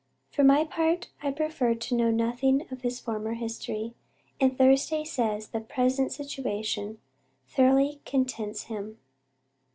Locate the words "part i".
0.63-1.29